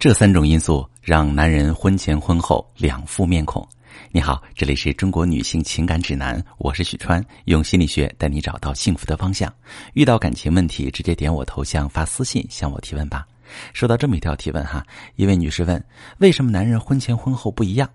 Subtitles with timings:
[0.00, 3.68] 这三种因素让男人婚前婚后两副面孔。
[4.10, 9.52] 你好，这里是中国女性情感指南，我是许川，用心理学带你找到幸福的方向。
[9.92, 13.26] 遇到感情问题，直接点我头像发私信向我提问吧。
[13.74, 14.82] 收到这么一条提问哈，
[15.16, 15.84] 一位女士问：
[16.16, 17.86] 为什么男人婚前婚后不一样？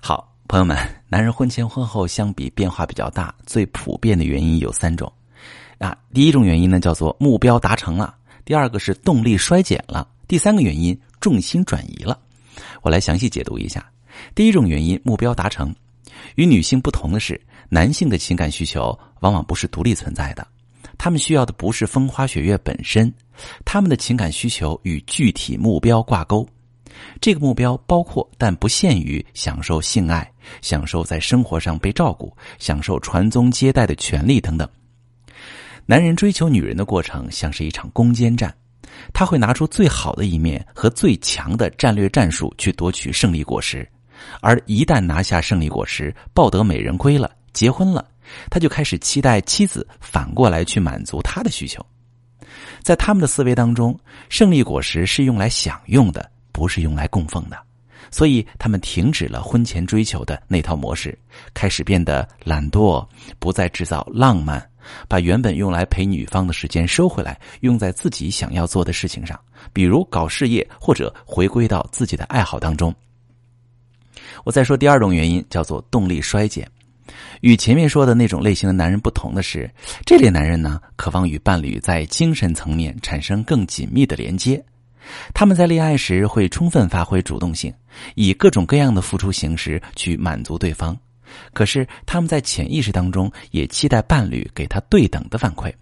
[0.00, 5.12] 好，朋友们，男人婚前婚后相比变化比较大，最普遍的原因有三种
[5.78, 5.98] 啊。
[6.14, 8.14] 第一种原因呢叫做目标达成了，
[8.44, 10.96] 第二个是动力衰减了，第三个原因。
[11.20, 12.18] 重心转移了，
[12.82, 13.84] 我来详细解读一下。
[14.34, 15.74] 第一种原因，目标达成。
[16.36, 20.46] 与女性不同的是，男性的情感需求往往不是独立存在的，
[20.96, 23.12] 他们需要的不是风花雪月本身，
[23.64, 26.48] 他们的情感需求与具体目标挂钩。
[27.20, 30.30] 这个目标包括但不限于享受性爱、
[30.62, 34.66] 享受在生活上被照顾、享受传宗接代的权利等等。
[35.84, 38.54] 男人追求女人的过程像是一场攻坚战。
[39.12, 43.88] 他会拿出最好的一面和最强的战略战术去夺取胜利果实，
[44.40, 48.06] 而一旦拿下胜利果实，抱得美人归了，结婚了，
[48.50, 51.84] 他就开始期待妻子反过来去满足他的需求。
[52.82, 53.98] 在他们的思维当中，
[54.28, 57.58] 胜利果实是用来享用的，不是用来供奉的，
[58.10, 61.18] 所以他们停止了婚前追求的那套模式，
[61.52, 63.06] 开始变得懒惰，
[63.38, 64.64] 不再制造浪漫。
[65.08, 69.38] 把原本用来陪女方的时间收回来，用在自己想要做的事情上，
[69.72, 72.94] 比如搞事业或者回归到自己的爱好当中。
[74.44, 76.68] 我再说第二种原因，叫做动力衰减。
[77.40, 79.70] 与前面说的那种类型的男人不同的是，
[80.04, 84.62] 这类男人呢，渴望与伴侣在精神层面产生更紧密的连接。
[85.32, 87.72] 他们在恋爱时会充分发挥主动性，
[88.16, 90.96] 以各种各样的付出形式去满足对方。
[91.52, 95.72] 可是他们在潜意识当中也期待伴侣给他对等的反馈，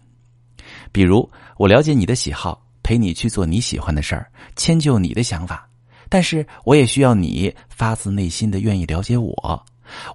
[0.93, 5.69] 比如我了解你的喜好，陪你去做你喜欢的事儿，迁就你的想法，
[6.09, 9.67] 但是我也需要你发自内心的愿意了解我，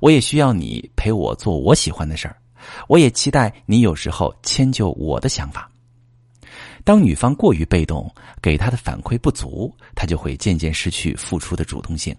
[0.01, 2.35] 我也需要你陪我做我喜欢的事儿，
[2.87, 5.69] 我也期待你有时候迁就我的想法。
[6.83, 8.11] 当女方过于被动，
[8.41, 12.15] 给他的反馈不足，他就会渐渐失去付出的主动性，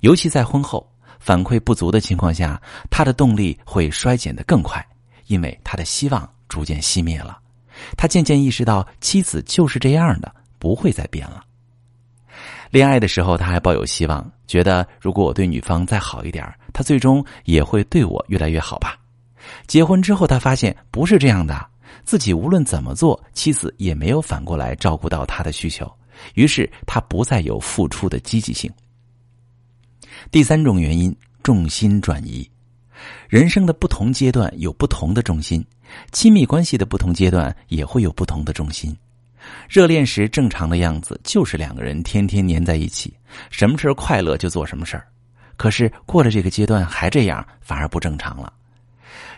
[0.00, 0.88] 尤其在婚后。
[1.22, 2.60] 反馈不足的情况下，
[2.90, 4.84] 他的动力会衰减的更快，
[5.28, 7.38] 因为他的希望逐渐熄灭了。
[7.96, 11.44] 他渐渐意识到妻子就是这样的，不会再变了。
[12.70, 18.98] 恋爱的时候，他还抱有希望，觉得如果我对女方再好一点，他最终也会对我越来越好吧。
[19.66, 21.64] 结婚之后，他发现不是这样的，
[22.04, 25.90] 自己无论怎么做，妻子也没有反过来照顾到他的需求，
[26.34, 28.68] 于是他不再有付出的积极性。
[30.30, 32.48] 第三种原因，重心转移。
[33.28, 35.64] 人生的不同阶段有不同的重心，
[36.12, 38.96] 亲密关系的不同阶段也会有不同的重心。
[39.68, 43.12] 热恋时正常的样子就是两个人天天黏在一起，
[43.50, 45.06] 什么事快乐就做什么事儿。
[45.56, 48.52] 可是过了这个阶段还这样，反而不正常了。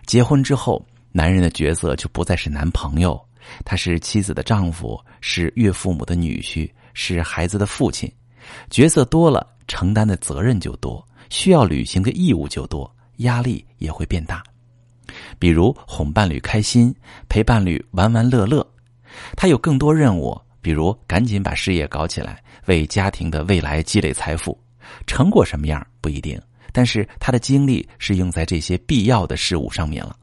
[0.04, 3.18] 结婚之后，男人的角色就不再是男朋友，
[3.64, 8.12] 他是妻子的丈夫，是岳父母的女婿，是孩子的父亲。
[8.68, 9.53] 角色多了。
[9.66, 14.42] 承担的责任就多，需要履行的义务就多，压力也会变大。
[15.38, 16.94] 比如哄伴侣开心，
[17.28, 18.66] 陪伴侣玩玩乐乐，
[19.36, 24.58] 他有更多任务，比如赶紧把事业搞起来，为家庭的未来积累财富。
[25.06, 26.40] 成果什么样不一定，
[26.72, 30.16] 但是他的精力是用在这些必要的事物上面了。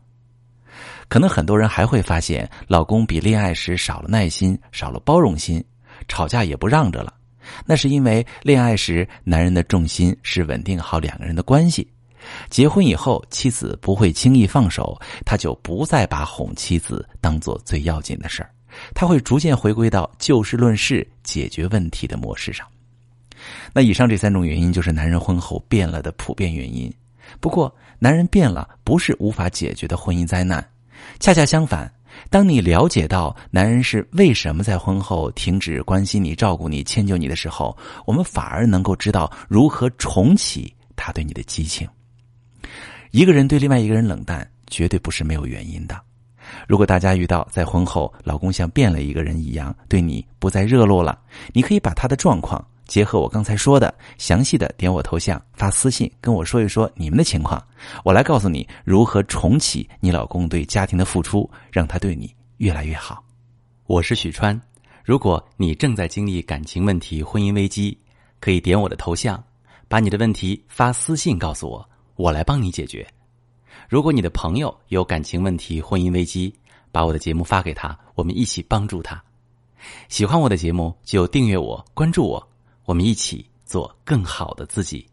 [1.08, 5.64] 可能很多人还会发现，老公比恋爱时少了耐心，少了包容心，
[6.08, 7.14] 吵架也不让着了。
[7.66, 11.88] 那是因为恋爱时男人的重心是稳定好两个人的关系，
[12.50, 18.50] 结婚以后妻子不会轻易放手，他就不再把哄妻子当做最要紧的事儿，
[18.94, 22.68] 他会逐渐回归到就事论事解决问题的模式上。
[23.74, 26.94] 那以上这三种原因就是男人婚后变了的普遍原因。
[27.40, 30.64] 不过，男人变了不是无法解决的婚姻灾难，
[31.20, 31.92] 恰恰相反。
[32.30, 41.88] 当你了解到男人是为什么在婚后停止关心你、照顾你、迁就你的时候，我们反而能够知道如何重启他对你的激情。
[43.12, 46.00] 一个人对另外一个人冷淡，绝对不是没有原因的。
[46.68, 51.20] 如果大家遇到在婚后老公像变了一个人一样对你不再热络了，
[51.54, 52.66] 你可以把他的状况。
[52.92, 57.66] 结合我刚才说的，详细的点我头像发私信跟我说一说你们的情况，
[58.04, 63.24] 我来告诉你如何重启你老公对家庭的付出，让他对你越来越好。
[63.86, 64.60] 我是许川，
[65.06, 67.98] 如果你正在经历感情问题、婚姻危机，
[68.42, 69.42] 可以点我的头像，
[69.88, 73.08] 把你的问题发私信告诉我，我来帮你解决。
[73.88, 76.54] 如果你的朋友有感情问题、婚姻危机，
[76.92, 79.24] 把我的节目发给他，我们一起帮助他。
[80.10, 82.51] 喜欢我的节目就订阅我、关注我。
[82.92, 85.11] 我们一起做更好的自己。